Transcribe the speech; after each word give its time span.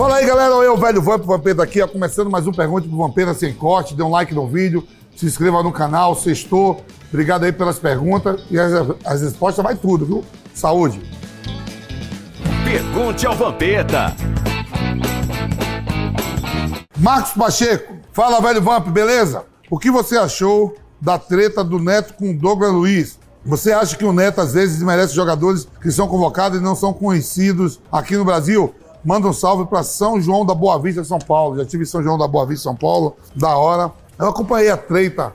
Fala 0.00 0.16
aí, 0.16 0.24
galera. 0.24 0.54
Eu, 0.54 0.78
velho 0.78 1.02
Vamp, 1.02 1.26
Vampeta 1.26 1.62
aqui, 1.62 1.82
ó, 1.82 1.86
começando 1.86 2.30
mais 2.30 2.46
um 2.46 2.52
Pergunte 2.52 2.88
pro 2.88 2.96
Vampeta 2.96 3.34
sem 3.34 3.52
corte. 3.52 3.94
Dê 3.94 4.02
um 4.02 4.08
like 4.08 4.34
no 4.34 4.48
vídeo, 4.48 4.82
se 5.14 5.26
inscreva 5.26 5.62
no 5.62 5.70
canal, 5.70 6.14
sextou. 6.14 6.82
Obrigado 7.12 7.44
aí 7.44 7.52
pelas 7.52 7.78
perguntas 7.78 8.42
e 8.50 8.58
as, 8.58 8.72
as 9.04 9.20
respostas 9.20 9.62
vai 9.62 9.76
tudo, 9.76 10.06
viu? 10.06 10.24
Saúde. 10.54 11.02
Pergunte 12.64 13.26
ao 13.26 13.36
Vampeta. 13.36 14.16
Marcos 16.96 17.32
Pacheco, 17.32 17.94
fala, 18.10 18.40
velho 18.40 18.62
Vamp, 18.62 18.88
beleza? 18.88 19.44
O 19.68 19.78
que 19.78 19.90
você 19.90 20.16
achou 20.16 20.74
da 20.98 21.18
treta 21.18 21.62
do 21.62 21.78
Neto 21.78 22.14
com 22.14 22.30
o 22.30 22.34
Douglas 22.34 22.72
Luiz? 22.72 23.18
Você 23.44 23.70
acha 23.70 23.94
que 23.98 24.04
o 24.06 24.14
Neto 24.14 24.40
às 24.40 24.54
vezes 24.54 24.82
merece 24.82 25.14
jogadores 25.14 25.68
que 25.82 25.90
são 25.90 26.08
convocados 26.08 26.58
e 26.58 26.62
não 26.62 26.74
são 26.74 26.90
conhecidos 26.90 27.78
aqui 27.92 28.16
no 28.16 28.24
Brasil? 28.24 28.74
Manda 29.04 29.26
um 29.28 29.32
salve 29.32 29.64
para 29.64 29.82
São 29.82 30.20
João 30.20 30.44
da 30.44 30.54
Boa 30.54 30.78
Vista, 30.78 31.02
São 31.04 31.18
Paulo. 31.18 31.56
Já 31.56 31.64
tive 31.64 31.86
São 31.86 32.02
João 32.02 32.18
da 32.18 32.28
Boa 32.28 32.44
Vista, 32.44 32.64
São 32.64 32.76
Paulo, 32.76 33.16
da 33.34 33.56
hora. 33.56 33.90
Eu 34.18 34.28
acompanhei 34.28 34.70
a 34.70 34.76
treta 34.76 35.32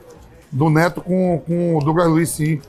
do 0.52 0.70
Neto 0.70 1.00
com, 1.00 1.42
com 1.46 1.76
o 1.76 1.80
Douglas 1.80 2.08
Luiz, 2.08 2.30
sim. 2.30 2.60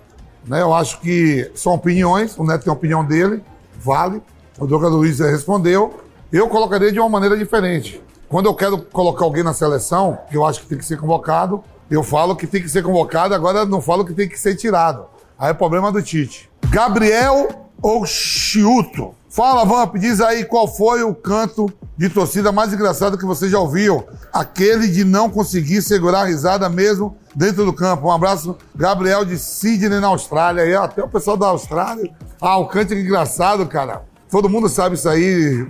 Né? 0.46 0.62
Eu 0.62 0.74
acho 0.74 1.00
que 1.00 1.52
são 1.54 1.74
opiniões, 1.74 2.38
o 2.38 2.44
Neto 2.44 2.64
tem 2.64 2.72
a 2.72 2.74
opinião 2.74 3.06
dele, 3.06 3.44
vale. 3.80 4.22
O 4.58 4.66
Douglas 4.66 4.92
Luiz 4.92 5.20
respondeu. 5.20 6.00
Eu 6.32 6.50
colocaria 6.50 6.92
de 6.92 7.00
uma 7.00 7.10
maneira 7.10 7.38
diferente. 7.38 8.02
Quando 8.28 8.48
eu 8.48 8.56
quero 8.56 8.80
colocar 8.80 9.24
alguém 9.24 9.44
na 9.44 9.54
seleção, 9.54 10.18
que 10.30 10.36
eu 10.36 10.46
acho 10.46 10.62
que 10.62 10.68
tem 10.68 10.78
que 10.78 10.86
ser 10.86 10.98
convocado, 10.98 11.64
eu 11.90 12.04
falo 12.04 12.36
que 12.36 12.48
tem 12.48 12.62
que 12.62 12.70
ser 12.70 12.84
convocado, 12.84 13.34
agora 13.34 13.66
não 13.66 13.82
falo 13.82 14.04
que 14.04 14.14
tem 14.14 14.28
que 14.28 14.38
ser 14.38 14.56
tirado. 14.56 15.06
Aí 15.38 15.52
é 15.52 15.54
problema 15.54 15.92
do 15.92 16.02
Tite. 16.02 16.50
Gabriel 16.70 17.67
ou 17.82 18.06
Chiuto? 18.06 19.14
Fala, 19.30 19.66
Vamp, 19.66 19.98
diz 19.98 20.20
aí 20.20 20.46
qual 20.46 20.68
foi 20.68 21.04
o 21.04 21.14
canto 21.14 21.72
de 21.96 22.10
torcida 22.10 22.52
mais 22.52 22.74
engraçado 22.74 23.18
que 23.18 23.26
você 23.26 23.48
já 23.48 23.60
ouviu. 23.60 24.04
Aquele 24.34 24.88
de 24.88 25.04
não 25.04 25.30
conseguir 25.30 25.82
segurar 25.82 26.22
a 26.22 26.26
risada 26.26 26.68
mesmo 26.70 27.16
dentro 27.36 27.64
do 27.64 27.72
campo. 27.72 28.08
Um 28.08 28.12
abraço, 28.12 28.56
Gabriel 28.76 29.24
de 29.24 29.38
Sydney, 29.38 30.00
na 30.00 30.08
Austrália. 30.08 30.66
E 30.66 30.76
até 30.76 31.04
o 31.04 31.08
pessoal 31.08 31.38
da 31.38 31.48
Austrália. 31.48 32.12
Ah, 32.42 32.58
o 32.58 32.68
canto 32.68 32.94
é 32.94 33.00
engraçado, 33.00 33.66
cara. 33.68 34.02
Todo 34.30 34.50
mundo 34.50 34.68
sabe 34.70 34.96
isso 34.96 35.08
aí. 35.08 35.68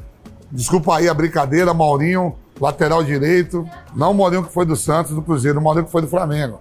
Desculpa 0.52 0.96
aí 0.96 1.10
a 1.10 1.14
brincadeira, 1.14 1.74
Maurinho, 1.74 2.36
lateral 2.62 3.04
direito. 3.04 3.68
Não 3.94 4.12
o 4.12 4.16
Maurinho 4.16 4.44
que 4.44 4.54
foi 4.54 4.66
do 4.66 4.76
Santos, 4.76 5.14
do 5.14 5.22
Cruzeiro, 5.22 5.60
o 5.60 5.64
Maurinho 5.64 5.86
que 5.86 5.92
foi 5.92 6.02
do 6.02 6.08
Flamengo. 6.08 6.60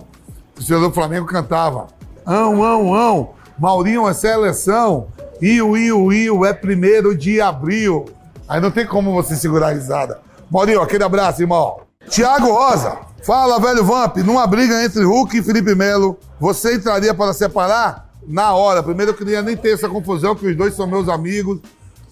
O 0.58 0.62
senhor 0.62 0.80
do 0.80 0.92
Flamengo 0.92 1.26
cantava. 1.26 1.86
Ão, 2.26 2.64
ão, 2.64 2.94
ão. 2.94 3.30
Maurinho 3.58 4.08
é 4.08 4.12
seleção. 4.12 5.06
Iu, 5.40 5.76
iu, 5.76 6.12
iu, 6.12 6.44
é 6.44 6.52
primeiro 6.52 7.16
de 7.16 7.40
abril. 7.40 8.06
Aí 8.48 8.60
não 8.60 8.70
tem 8.70 8.86
como 8.86 9.12
você 9.12 9.36
segurar 9.36 9.68
a 9.68 9.72
risada. 9.72 10.20
Maurinho, 10.50 10.80
aquele 10.80 11.04
abraço, 11.04 11.42
irmão. 11.42 11.80
Tiago 12.08 12.52
Rosa, 12.52 12.98
fala, 13.22 13.58
velho 13.58 13.84
Vamp. 13.84 14.16
Numa 14.18 14.46
briga 14.46 14.82
entre 14.84 15.02
Hulk 15.04 15.36
e 15.36 15.42
Felipe 15.42 15.74
Melo, 15.74 16.18
você 16.40 16.76
entraria 16.76 17.12
para 17.12 17.32
separar? 17.32 18.06
Na 18.26 18.54
hora. 18.54 18.82
Primeiro 18.82 19.12
eu 19.12 19.16
queria 19.16 19.42
nem 19.42 19.56
ter 19.56 19.74
essa 19.74 19.88
confusão, 19.88 20.34
que 20.34 20.46
os 20.46 20.56
dois 20.56 20.74
são 20.74 20.86
meus 20.86 21.08
amigos. 21.08 21.60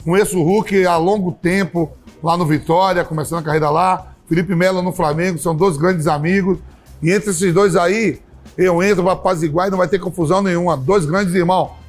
Conheço 0.05 0.39
o 0.39 0.45
Hulk 0.45 0.87
há 0.87 0.97
longo 0.97 1.33
tempo, 1.33 1.91
lá 2.23 2.37
no 2.37 2.45
Vitória, 2.45 3.05
começando 3.05 3.41
a 3.41 3.43
carreira 3.43 3.71
lá. 3.71 4.09
Felipe 4.29 4.55
Melo 4.55 4.83
no 4.83 4.93
Flamengo, 4.93 5.39
são 5.39 5.57
dois 5.57 5.77
grandes 5.77 6.07
amigos. 6.07 6.59
E 7.03 7.11
entre 7.11 7.31
esses 7.31 7.53
dois 7.55 7.75
aí, 7.75 8.21
eu 8.57 8.83
entro 8.83 9.03
para 9.03 9.13
apaziguar 9.13 9.69
e 9.69 9.71
não 9.71 9.79
vai 9.79 9.89
ter 9.89 9.99
confusão 9.99 10.43
nenhuma. 10.43 10.77
Dois 10.77 11.05
grandes 11.05 11.35
irmãos. 11.35 11.84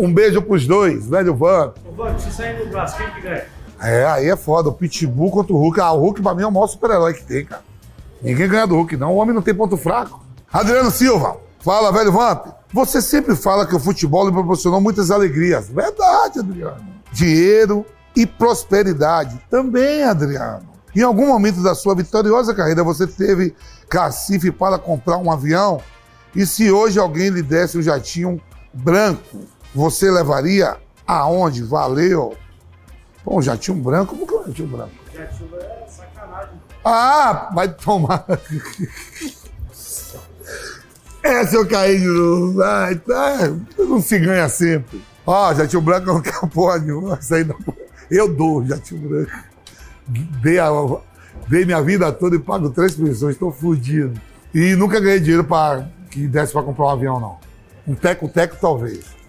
Um 0.00 0.10
beijo 0.10 0.40
pros 0.40 0.66
dois, 0.66 1.06
velho 1.06 1.34
Van. 1.34 1.74
Ô, 1.84 2.18
se 2.18 2.32
sair 2.32 2.58
no 2.58 2.70
braço, 2.70 2.96
quem 2.96 3.10
que 3.10 3.20
ganha? 3.20 3.44
É, 3.78 4.06
aí 4.06 4.30
é 4.30 4.34
foda. 4.36 4.70
O 4.70 4.72
Pitbull 4.72 5.30
contra 5.30 5.52
o 5.52 5.58
Hulk. 5.58 5.78
Ah, 5.78 5.92
o 5.92 6.00
Hulk 6.00 6.22
pra 6.22 6.34
mim 6.34 6.42
é 6.42 6.46
o 6.46 6.50
maior 6.50 6.68
super-herói 6.68 7.12
que 7.12 7.22
tem, 7.22 7.44
cara. 7.44 7.62
Ninguém 8.22 8.48
ganha 8.48 8.66
do 8.66 8.76
Hulk, 8.76 8.96
não. 8.96 9.12
O 9.12 9.16
homem 9.16 9.34
não 9.34 9.42
tem 9.42 9.54
ponto 9.54 9.76
fraco. 9.76 10.24
Adriano 10.50 10.90
Silva, 10.90 11.36
fala, 11.60 11.92
velho 11.92 12.10
Vamp. 12.12 12.46
Você 12.72 13.02
sempre 13.02 13.36
fala 13.36 13.66
que 13.66 13.76
o 13.76 13.78
futebol 13.78 14.26
lhe 14.26 14.32
proporcionou 14.32 14.80
muitas 14.80 15.10
alegrias. 15.10 15.68
Verdade, 15.68 16.38
Adriano. 16.38 16.82
Dinheiro 17.12 17.84
e 18.16 18.24
prosperidade. 18.24 19.38
Também, 19.50 20.02
Adriano. 20.04 20.62
Em 20.96 21.02
algum 21.02 21.26
momento 21.26 21.62
da 21.62 21.74
sua 21.74 21.94
vitoriosa 21.94 22.54
carreira, 22.54 22.82
você 22.82 23.06
teve 23.06 23.54
cacife 23.86 24.50
para 24.50 24.78
comprar 24.78 25.18
um 25.18 25.30
avião? 25.30 25.78
E 26.34 26.46
se 26.46 26.72
hoje 26.72 26.98
alguém 26.98 27.28
lhe 27.28 27.42
desse 27.42 27.76
um 27.76 27.82
jatinho 27.82 28.40
branco, 28.72 29.40
você 29.74 30.10
levaria 30.10 30.76
aonde? 31.06 31.62
Valeu. 31.62 32.36
Um 33.26 33.40
jatinho 33.40 33.76
branco? 33.78 34.16
Como 34.16 34.26
que 34.26 34.34
é 34.34 34.38
um 34.38 34.46
jatinho 34.46 34.68
branco? 34.68 34.92
Jatinho 35.14 35.50
é 35.56 35.86
sacanagem. 35.88 36.54
Ah, 36.84 37.50
vai 37.54 37.68
tomar. 37.68 38.24
Essa 41.22 41.56
eu 41.56 41.68
caí 41.68 41.98
de 41.98 42.06
novo. 42.06 42.54
Vai, 42.54 42.94
tá. 42.96 43.50
Não 43.78 44.00
se 44.00 44.18
ganha 44.18 44.48
sempre. 44.48 45.02
Ó, 45.26 45.52
jatinho 45.54 45.82
branco 45.82 46.06
não 46.06 46.22
quer 46.22 46.40
porra 46.48 46.78
nenhuma. 46.78 47.18
Isso 47.20 47.34
aí 47.34 47.44
não. 47.44 47.56
Eu 48.10 48.34
dou 48.34 48.64
jatinho 48.66 49.08
branco. 49.08 49.30
Dei, 50.08 50.58
a, 50.58 50.70
dei 51.48 51.64
minha 51.64 51.82
vida 51.82 52.10
toda 52.12 52.34
e 52.36 52.38
pago 52.38 52.70
três 52.70 52.94
pensões. 52.94 53.34
Estou 53.34 53.52
fudido. 53.52 54.20
E 54.52 54.74
nunca 54.74 54.98
ganhei 54.98 55.20
dinheiro 55.20 55.44
pra, 55.44 55.88
que 56.10 56.26
desse 56.26 56.52
pra 56.52 56.62
comprar 56.62 56.86
um 56.86 56.90
avião, 56.90 57.20
não. 57.20 57.38
Um 57.86 57.94
teco-teco, 57.94 58.56
talvez. 58.60 59.19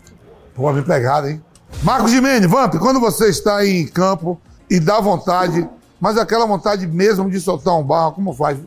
Pô, 0.54 0.72
bem 0.74 0.84
pegado, 0.84 1.28
hein? 1.28 1.42
Marcos 1.84 2.12
Gimene, 2.12 2.46
Vamp, 2.46 2.76
quando 2.76 3.00
você 3.00 3.30
está 3.30 3.66
em 3.66 3.88
campo 3.88 4.40
e 4.70 4.80
dá 4.80 5.00
vontade, 5.00 5.68
mas 6.00 6.18
aquela 6.18 6.46
vontade 6.46 6.86
mesmo 6.86 7.30
de 7.30 7.40
soltar 7.40 7.76
um 7.76 7.84
barro, 7.84 8.12
como 8.12 8.34
faz? 8.34 8.58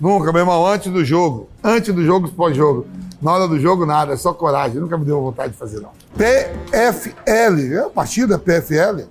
Nunca, 0.00 0.32
meu 0.32 0.40
irmão, 0.40 0.66
antes 0.66 0.92
do 0.92 1.04
jogo. 1.04 1.48
Antes 1.62 1.94
do 1.94 2.04
jogo, 2.04 2.28
pós-jogo. 2.30 2.86
Na 3.20 3.32
hora 3.32 3.48
do 3.48 3.58
jogo, 3.58 3.86
nada, 3.86 4.14
é 4.14 4.16
só 4.16 4.32
coragem. 4.32 4.80
Nunca 4.80 4.96
me 4.98 5.04
deu 5.04 5.20
vontade 5.20 5.52
de 5.52 5.58
fazer, 5.58 5.80
não. 5.80 5.90
PFL, 6.16 7.74
é 7.74 7.78
a 7.78 7.90
partida 7.90 8.38
PFL, 8.38 9.04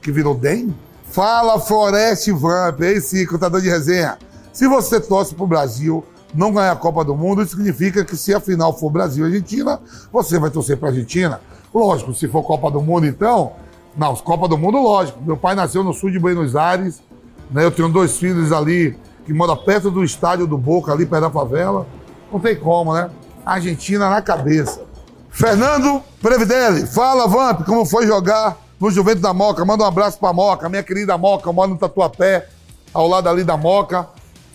que 0.00 0.12
virou 0.12 0.34
DEM? 0.34 0.74
Fala, 1.04 1.58
Forest 1.58 2.30
Vamp, 2.32 2.80
esse 2.80 3.26
contador 3.26 3.60
de 3.60 3.68
resenha. 3.68 4.18
Se 4.52 4.66
você 4.66 5.00
torce 5.00 5.34
pro 5.34 5.46
Brasil, 5.46 6.04
não 6.34 6.52
ganhar 6.52 6.72
a 6.72 6.76
Copa 6.76 7.04
do 7.04 7.14
Mundo, 7.14 7.44
significa 7.46 8.04
que 8.04 8.16
se 8.16 8.34
a 8.34 8.40
final 8.40 8.78
for 8.78 8.90
Brasil 8.90 9.24
e 9.24 9.28
Argentina, 9.28 9.80
você 10.10 10.38
vai 10.38 10.50
torcer 10.50 10.78
pra 10.78 10.88
Argentina. 10.88 11.40
Lógico, 11.74 12.12
se 12.14 12.28
for 12.28 12.42
Copa 12.42 12.70
do 12.70 12.80
Mundo, 12.80 13.06
então. 13.06 13.52
Não, 13.96 14.14
Copa 14.16 14.48
do 14.48 14.56
Mundo, 14.56 14.78
lógico. 14.78 15.20
Meu 15.22 15.36
pai 15.36 15.54
nasceu 15.54 15.82
no 15.82 15.92
sul 15.92 16.10
de 16.10 16.18
Buenos 16.18 16.56
Aires, 16.56 17.02
né? 17.50 17.64
Eu 17.64 17.70
tenho 17.70 17.88
dois 17.88 18.16
filhos 18.16 18.52
ali 18.52 18.96
que 19.24 19.32
moram 19.32 19.56
perto 19.56 19.90
do 19.90 20.02
estádio 20.02 20.46
do 20.46 20.58
Boca, 20.58 20.92
ali 20.92 21.06
perto 21.06 21.22
da 21.22 21.30
favela. 21.30 21.86
Não 22.32 22.40
tem 22.40 22.56
como, 22.56 22.94
né? 22.94 23.10
Argentina 23.44 24.08
na 24.08 24.22
cabeça. 24.22 24.82
Fernando 25.30 26.02
Previdelli, 26.20 26.86
fala, 26.86 27.26
Vamp, 27.26 27.64
como 27.64 27.86
foi 27.86 28.06
jogar 28.06 28.58
no 28.78 28.90
Juventus 28.90 29.22
da 29.22 29.32
Moca? 29.32 29.64
Manda 29.64 29.84
um 29.84 29.86
abraço 29.86 30.18
pra 30.18 30.32
Moca, 30.32 30.68
minha 30.68 30.82
querida 30.82 31.16
Moca, 31.16 31.48
eu 31.48 31.52
moro 31.52 31.70
no 31.70 31.78
Tatuapé, 31.78 32.48
ao 32.92 33.08
lado 33.08 33.28
ali 33.28 33.42
da 33.42 33.56
Moca. 33.56 34.06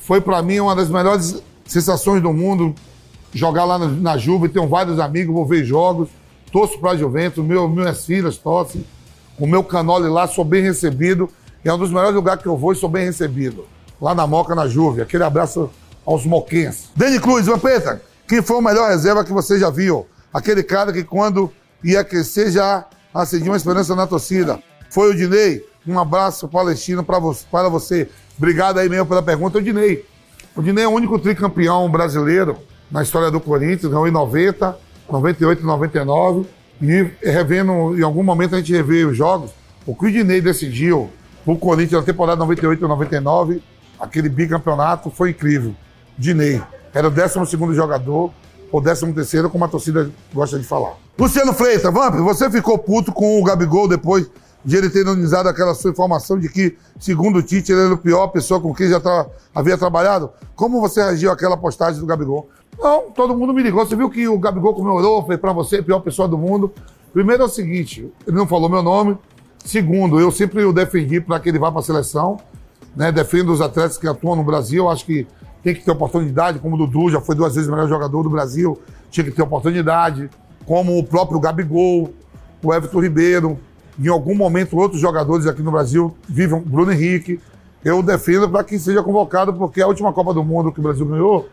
Foi 0.02 0.22
pra 0.22 0.42
mim 0.42 0.60
uma 0.60 0.76
das 0.76 0.90
melhores 0.90 1.42
sensações 1.66 2.22
do 2.22 2.32
mundo 2.32 2.76
jogar 3.34 3.66
lá 3.66 3.78
na, 3.78 3.88
na 3.88 4.18
Juve. 4.18 4.50
Tenho 4.50 4.68
vários 4.68 5.00
amigos, 5.00 5.34
vou 5.34 5.46
ver 5.46 5.66
jogos. 5.66 6.10
Torço 6.52 6.80
pra 6.80 6.96
Juventus, 6.96 7.44
meu, 7.46 7.68
minhas 7.68 8.06
filhas 8.06 8.38
torcem. 8.38 8.86
O 9.40 9.46
meu 9.46 9.64
canole 9.64 10.08
lá, 10.08 10.28
sou 10.28 10.44
bem 10.44 10.62
recebido. 10.62 11.30
É 11.64 11.74
um 11.74 11.78
dos 11.78 11.90
melhores 11.90 12.16
lugares 12.16 12.42
que 12.42 12.48
eu 12.48 12.58
vou 12.58 12.72
e 12.72 12.76
sou 12.76 12.90
bem 12.90 13.06
recebido. 13.06 13.66
Lá 14.02 14.16
na 14.16 14.26
Moca, 14.26 14.56
na 14.56 14.68
Juve. 14.68 15.02
Aquele 15.02 15.24
abraço 15.24 15.70
aos 16.06 16.26
moquenses. 16.26 16.90
Dani 16.96 17.20
Cruz, 17.20 17.46
Vampeta, 17.46 18.02
quem 18.28 18.42
foi 18.42 18.58
o 18.58 18.62
melhor 18.62 18.90
reserva 18.90 19.24
que 19.24 19.34
você 19.34 19.60
já 19.60 19.70
viu? 19.70 20.08
Aquele 20.34 20.64
cara 20.64 20.94
que 20.94 21.04
quando 21.04 21.52
ia 21.84 22.04
crescer 22.04 22.52
já 22.52 22.86
acendia 23.14 23.52
uma 23.52 23.58
esperança 23.58 23.96
na 23.96 24.08
torcida. 24.08 24.62
Foi 24.90 25.12
o 25.12 25.16
Dinei. 25.16 25.66
Um 25.86 26.00
abraço 26.00 26.48
palestino 26.48 27.04
para 27.04 27.20
você, 27.20 27.46
para 27.50 27.70
você. 27.70 28.10
Obrigado 28.38 28.78
aí 28.78 28.90
mesmo 28.90 29.06
pela 29.06 29.24
pergunta, 29.24 29.58
o 29.58 29.62
Dinei. 29.62 30.06
O 30.56 30.62
Dinei 30.62 30.84
é 30.84 30.88
o 30.88 30.92
único 30.92 31.18
tricampeão 31.18 31.90
brasileiro 31.90 32.58
na 32.92 33.04
história 33.04 33.30
do 33.30 33.40
Corinthians, 33.40 33.92
ganhou 33.92 34.08
em 34.08 34.12
90, 34.12 34.78
98 35.10 35.62
e 35.62 35.66
99. 35.66 36.46
E 36.82 37.08
revendo, 37.24 37.98
em 37.98 38.04
algum 38.04 38.24
momento 38.24 38.56
a 38.56 38.60
gente 38.60 38.72
revê 38.72 39.04
os 39.06 39.18
jogos. 39.18 39.52
O 39.86 39.96
que 39.96 40.06
o 40.06 40.12
Dinei 40.12 40.42
decidiu 40.42 41.10
o 41.46 41.58
Corinthians 41.58 42.02
na 42.02 42.06
temporada 42.06 42.38
98 42.40 42.84
e 42.84 42.88
99, 42.88 43.64
aquele 44.00 44.30
bicampeonato, 44.30 45.10
foi 45.10 45.32
incrível. 45.32 45.74
Dinei. 46.18 46.62
Era 46.94 47.08
o 47.08 47.12
12 47.12 47.74
jogador, 47.74 48.32
ou 48.72 48.82
13, 48.82 49.50
como 49.50 49.64
a 49.64 49.68
torcida 49.68 50.12
gosta 50.34 50.60
de 50.60 50.66
falar. 50.66 50.96
Luciano 51.18 51.54
Freitas, 51.54 51.94
Vamp, 51.94 52.16
você 52.16 52.50
ficou 52.50 52.78
puto 52.78 53.12
com 53.12 53.40
o 53.40 53.44
Gabigol 53.44 53.88
depois 53.88 54.30
de 54.64 54.76
ele 54.76 54.90
ter 54.90 55.02
analisado 55.02 55.48
aquela 55.48 55.74
sua 55.74 55.92
informação 55.92 56.38
de 56.38 56.50
que, 56.50 56.78
segundo 57.00 57.40
o 57.40 57.44
Tite, 57.44 57.72
ele 57.72 57.86
era 57.86 57.94
a 57.94 57.98
pior 57.98 58.28
pessoa 58.28 58.60
com 58.60 58.74
quem 58.74 58.90
já 58.90 59.00
tra 59.00 59.26
havia 59.56 59.78
trabalhado? 59.78 60.30
Como 60.56 60.82
você 60.82 61.02
reagiu 61.02 61.32
àquela 61.32 61.56
postagem 61.56 62.00
do 62.00 62.06
Gabigol? 62.06 62.50
Não, 62.78 63.12
todo 63.12 63.36
mundo 63.36 63.54
me 63.54 63.64
ligou. 63.64 63.86
Você 63.86 63.96
viu 63.96 64.10
que 64.10 64.28
o 64.28 64.38
Gabigol 64.38 64.74
comemorou, 64.74 65.26
foi 65.26 65.38
pra 65.38 65.52
você, 65.52 65.82
pior 65.82 66.00
pessoa 66.00 66.28
do 66.28 66.38
mundo. 66.38 66.72
Primeiro 67.12 67.44
é 67.44 67.46
o 67.46 67.50
seguinte, 67.50 68.12
ele 68.28 68.38
não 68.38 68.48
falou 68.48 68.70
meu 68.70 68.84
nome, 68.84 69.18
Segundo, 69.68 70.18
eu 70.18 70.32
sempre 70.32 70.64
o 70.64 70.72
defendi 70.72 71.20
para 71.20 71.42
que 71.42 71.50
ele 71.50 71.60
vá 71.60 71.70
para 71.70 71.82
a 71.82 71.84
seleção. 71.84 72.40
Né? 72.96 73.12
Defendo 73.12 73.52
os 73.52 73.60
atletas 73.60 73.98
que 73.98 74.08
atuam 74.08 74.34
no 74.34 74.44
Brasil. 74.44 74.88
Acho 74.88 75.06
que 75.06 75.28
tem 75.62 75.76
que 75.76 75.84
ter 75.84 75.92
oportunidade, 75.92 76.58
como 76.60 76.76
o 76.76 76.88
Dudu 76.88 77.10
já 77.10 77.20
foi 77.20 77.36
duas 77.36 77.54
vezes 77.54 77.68
o 77.68 77.72
melhor 77.74 77.90
jogador 77.90 78.24
do 78.24 78.30
Brasil, 78.30 78.80
tinha 79.12 79.26
que 79.26 79.32
ter 79.32 79.42
oportunidade. 79.42 80.30
Como 80.66 80.98
o 80.98 81.04
próprio 81.04 81.38
Gabigol, 81.38 82.14
o 82.64 82.74
Everton 82.74 83.02
Ribeiro. 83.02 83.60
Em 84.00 84.08
algum 84.08 84.34
momento, 84.34 84.78
outros 84.78 85.02
jogadores 85.02 85.46
aqui 85.48 85.62
no 85.62 85.72
Brasil 85.72 86.16
vivem, 86.30 86.62
Bruno 86.62 86.94
Henrique. 86.94 87.38
Eu 87.84 88.02
defendo 88.02 88.50
para 88.50 88.64
que 88.64 88.80
seja 88.80 89.04
convocado, 89.04 89.54
porque 89.54 89.82
a 89.82 89.88
última 89.88 90.14
Copa 90.14 90.34
do 90.34 90.46
Mundo 90.46 90.72
que 90.72 90.80
o 90.80 90.84
Brasil 90.84 91.06
ganhou, 91.06 91.50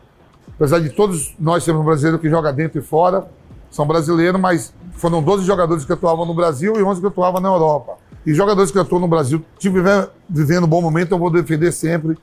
apesar 0.49 0.81
de 0.81 0.91
todos 0.91 1.35
nós 1.39 1.65
sermos 1.65 1.85
brasileiros 1.85 2.21
que 2.21 2.29
joga 2.29 2.53
dentro 2.53 2.79
e 2.79 2.83
fora, 2.83 3.27
são 3.71 3.87
brasileiros, 3.87 4.41
mas 4.41 4.73
foram 4.93 5.23
12 5.23 5.45
jogadores 5.45 5.85
que 5.85 5.93
atuavam 5.93 6.25
no 6.25 6.35
Brasil 6.35 6.75
e 6.79 6.83
11 6.83 7.01
que 7.01 7.07
atuavam 7.07 7.41
na 7.41 7.49
Europa. 7.49 7.97
E 8.25 8.33
jogadores 8.33 8.71
que 8.71 8.79
atuam 8.79 9.01
no 9.01 9.09
Brasil, 9.09 9.45
se 9.59 9.69
viver 9.69 10.09
vivendo 10.29 10.65
um 10.65 10.69
bom 10.69 10.81
momento, 10.81 11.13
eu 11.13 11.19
vou 11.19 11.31
defender 11.31 11.73
sempre 11.73 12.17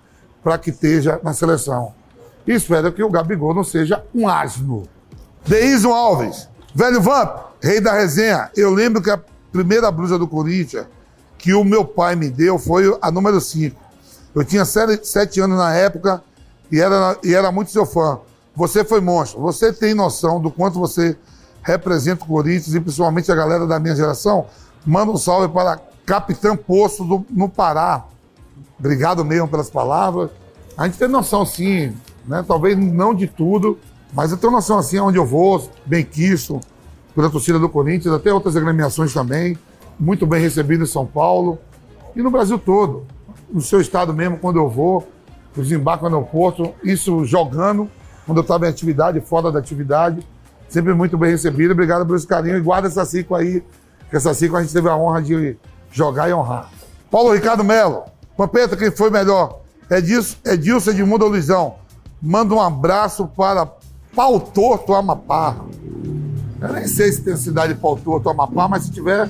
para 0.43 0.57
que 0.57 0.69
esteja 0.69 1.19
na 1.23 1.33
seleção. 1.33 1.93
E 2.47 2.53
espero 2.53 2.91
que 2.91 3.03
o 3.03 3.09
Gabigol 3.09 3.53
não 3.53 3.63
seja 3.63 4.03
um 4.15 4.27
asno. 4.27 4.83
Deison 5.45 5.93
Alves, 5.93 6.47
velho 6.73 7.01
Vamp, 7.01 7.37
rei 7.61 7.79
da 7.79 7.93
resenha. 7.93 8.49
Eu 8.55 8.73
lembro 8.73 9.01
que 9.01 9.11
a 9.11 9.19
primeira 9.51 9.91
blusa 9.91 10.17
do 10.17 10.27
Corinthians 10.27 10.87
que 11.37 11.53
o 11.55 11.63
meu 11.63 11.83
pai 11.83 12.15
me 12.15 12.29
deu 12.29 12.59
foi 12.59 12.95
a 13.01 13.11
número 13.11 13.41
5. 13.41 13.75
Eu 14.33 14.45
tinha 14.45 14.63
7 14.63 15.41
anos 15.41 15.57
na 15.57 15.73
época 15.73 16.23
e 16.71 16.79
era, 16.79 17.17
e 17.23 17.33
era 17.33 17.51
muito 17.51 17.71
seu 17.71 17.85
fã. 17.85 18.19
Você 18.55 18.83
foi 18.83 19.01
monstro. 19.01 19.41
Você 19.41 19.73
tem 19.73 19.93
noção 19.93 20.39
do 20.39 20.49
quanto 20.49 20.79
você 20.79 21.17
representa 21.61 22.23
o 22.23 22.27
Corinthians 22.27 22.73
e 22.73 22.79
principalmente 22.79 23.31
a 23.31 23.35
galera 23.35 23.67
da 23.67 23.79
minha 23.79 23.95
geração? 23.95 24.45
Manda 24.85 25.11
um 25.11 25.17
salve 25.17 25.47
para 25.47 25.79
Capitão 26.05 26.55
Poço 26.55 27.03
do, 27.03 27.25
no 27.29 27.47
Pará. 27.47 28.05
Obrigado 28.79 29.23
mesmo 29.23 29.47
pelas 29.47 29.69
palavras. 29.69 30.31
A 30.77 30.85
gente 30.87 30.97
tem 30.97 31.07
noção, 31.07 31.45
sim, 31.45 31.93
né? 32.25 32.43
talvez 32.47 32.77
não 32.77 33.13
de 33.13 33.27
tudo, 33.27 33.77
mas 34.13 34.31
eu 34.31 34.37
tenho 34.37 34.51
noção, 34.51 34.77
assim, 34.77 34.97
aonde 34.97 35.17
eu 35.17 35.25
vou, 35.25 35.69
bem 35.85 36.03
quisto, 36.03 36.59
pela 37.13 37.29
torcida 37.29 37.59
do 37.59 37.69
Corinthians, 37.69 38.13
até 38.13 38.33
outras 38.33 38.55
agremiações 38.55 39.13
também, 39.13 39.57
muito 39.99 40.25
bem 40.25 40.41
recebido 40.41 40.83
em 40.83 40.87
São 40.87 41.05
Paulo 41.05 41.59
e 42.15 42.21
no 42.21 42.31
Brasil 42.31 42.57
todo. 42.57 43.05
No 43.51 43.61
seu 43.61 43.81
estado 43.81 44.13
mesmo, 44.13 44.37
quando 44.37 44.57
eu 44.57 44.69
vou, 44.69 45.07
desembarco 45.55 46.07
no 46.09 46.15
aeroporto, 46.15 46.73
isso 46.83 47.25
jogando, 47.25 47.89
quando 48.25 48.37
eu 48.37 48.41
estava 48.41 48.65
em 48.65 48.69
atividade, 48.69 49.19
fora 49.19 49.51
da 49.51 49.59
atividade, 49.59 50.25
sempre 50.69 50.93
muito 50.93 51.17
bem 51.17 51.31
recebido. 51.31 51.71
Obrigado 51.71 52.05
pelo 52.05 52.25
carinho 52.25 52.57
e 52.57 52.61
guarda 52.61 52.87
essa 52.87 53.03
ciclo 53.03 53.35
aí, 53.35 53.61
que 54.09 54.15
essa 54.15 54.33
ciclo 54.33 54.57
a 54.57 54.61
gente 54.61 54.73
teve 54.73 54.87
a 54.87 54.95
honra 54.95 55.21
de 55.21 55.57
jogar 55.91 56.29
e 56.29 56.33
honrar. 56.33 56.69
Paulo 57.09 57.33
Ricardo 57.33 57.63
Melo, 57.63 58.03
Pampeta, 58.37 58.77
quem 58.77 58.89
foi 58.89 59.09
melhor? 59.09 59.59
Edilson, 59.89 60.37
Edilson 60.45 60.91
Edmundo 60.91 61.25
ou 61.25 61.31
Luizão? 61.31 61.75
Manda 62.21 62.53
um 62.53 62.61
abraço 62.61 63.27
para 63.27 63.67
Pau 64.15 64.39
Torto, 64.39 64.93
Amapá. 64.93 65.57
Eu 66.61 66.73
nem 66.73 66.87
sei 66.87 67.11
se 67.11 67.21
tem 67.21 67.35
cidade 67.35 67.73
de 67.73 67.79
Pau 67.79 67.97
Torto, 67.97 68.29
Amapá, 68.29 68.67
mas 68.67 68.83
se 68.83 68.91
tiver. 68.91 69.29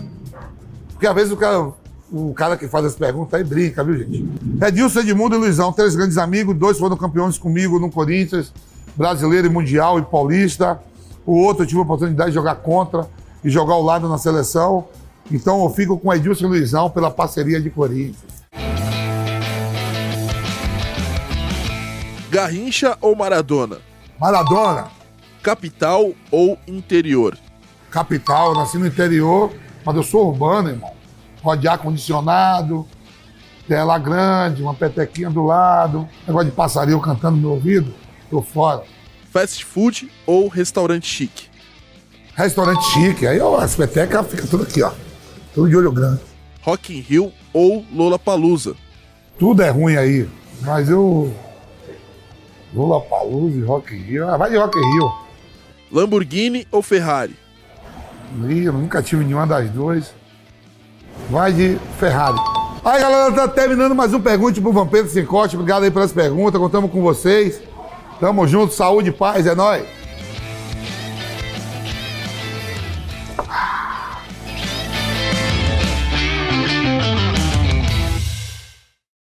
Porque 0.91 1.07
às 1.07 1.15
vezes 1.15 1.31
o 1.31 1.37
cara, 1.37 1.73
o 2.11 2.33
cara 2.33 2.57
que 2.57 2.67
faz 2.67 2.85
as 2.85 2.95
perguntas 2.95 3.33
aí 3.33 3.43
brinca, 3.43 3.83
viu, 3.83 3.97
gente? 3.97 4.27
Edilson 4.61 4.99
Edmundo 4.99 5.35
e 5.35 5.37
Luizão, 5.37 5.71
três 5.71 5.95
grandes 5.95 6.17
amigos, 6.17 6.55
dois 6.55 6.77
foram 6.77 6.97
campeões 6.97 7.37
comigo 7.37 7.79
no 7.79 7.89
Corinthians, 7.89 8.51
brasileiro 8.95 9.47
e 9.47 9.49
mundial 9.49 9.97
e 9.97 10.01
paulista. 10.01 10.79
O 11.25 11.37
outro 11.37 11.63
eu 11.63 11.67
tive 11.67 11.79
a 11.79 11.83
oportunidade 11.83 12.31
de 12.31 12.35
jogar 12.35 12.55
contra 12.55 13.07
e 13.43 13.49
jogar 13.49 13.75
ao 13.75 13.81
lado 13.81 14.09
na 14.09 14.17
seleção. 14.17 14.85
Então 15.31 15.63
eu 15.63 15.69
fico 15.69 15.97
com 15.97 16.13
Edilson 16.13 16.45
e 16.45 16.49
Luizão 16.49 16.89
pela 16.89 17.09
parceria 17.09 17.61
de 17.61 17.69
Corinthians. 17.69 18.41
Garrincha 22.29 22.97
ou 22.99 23.15
Maradona? 23.15 23.77
Maradona. 24.19 24.87
Capital 25.41 26.11
ou 26.29 26.57
interior? 26.67 27.37
Capital, 27.89 28.53
nasci 28.53 28.77
no 28.77 28.87
interior, 28.87 29.51
mas 29.85 29.95
eu 29.95 30.03
sou 30.03 30.29
urbano, 30.29 30.69
irmão. 30.69 31.00
Pode 31.41 31.67
ar-condicionado, 31.67 32.85
tela 33.67 33.97
grande, 33.97 34.61
uma 34.61 34.73
petequinha 34.73 35.29
do 35.29 35.43
lado, 35.43 36.07
negócio 36.27 36.49
de 36.49 36.55
passarinho 36.55 36.99
cantando 36.99 37.37
no 37.37 37.41
meu 37.41 37.51
ouvido, 37.51 37.93
tô 38.29 38.41
fora. 38.41 38.83
Fast 39.31 39.65
food 39.65 40.11
ou 40.25 40.47
restaurante 40.47 41.07
chique? 41.07 41.49
Restaurante 42.35 42.83
chique, 42.93 43.25
aí 43.25 43.39
ó, 43.39 43.57
as 43.57 43.75
petecas 43.75 44.27
ficam 44.27 44.47
tudo 44.47 44.63
aqui, 44.63 44.83
ó. 44.83 44.91
Tudo 45.53 45.69
de 45.69 45.75
olho 45.75 45.91
grande. 45.91 46.21
Rock 46.61 46.95
in 46.95 47.01
Rio 47.01 47.31
ou 47.53 47.85
Lollapalooza? 47.91 48.75
Tudo 49.39 49.63
é 49.63 49.69
ruim 49.69 49.95
aí, 49.95 50.29
mas 50.61 50.89
eu 50.89 51.33
Lula 52.73 53.01
Palusa 53.01 53.57
e 53.57 53.63
Rock 53.63 53.93
in 53.93 53.99
Rio. 53.99 54.29
Ah, 54.29 54.37
vai 54.37 54.49
de 54.49 54.57
Rock 54.57 54.77
in 54.77 54.93
Rio. 54.93 55.11
Lamborghini 55.91 56.65
ou 56.71 56.81
Ferrari? 56.81 57.35
Ih, 58.49 58.65
nunca 58.71 59.01
tive 59.03 59.25
nenhuma 59.25 59.45
das 59.45 59.69
duas. 59.69 60.13
Vai 61.31 61.53
de 61.53 61.79
Ferrari. 61.97 62.37
Aí, 62.83 62.99
galera, 62.99 63.31
tá 63.31 63.47
terminando 63.47 63.95
mais 63.95 64.13
um 64.13 64.19
Pergunte 64.19 64.59
pro 64.59 64.73
Vampiro 64.73 65.07
Sem 65.07 65.25
Corte. 65.25 65.55
Obrigado 65.55 65.83
aí 65.83 65.89
pelas 65.89 66.11
perguntas. 66.11 66.59
Contamos 66.59 66.91
com 66.91 67.01
vocês. 67.01 67.61
Tamo 68.19 68.45
junto. 68.45 68.73
Saúde 68.73 69.13
paz. 69.13 69.47
É 69.47 69.55
nóis. 69.55 70.00